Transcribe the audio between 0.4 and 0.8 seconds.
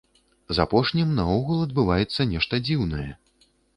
З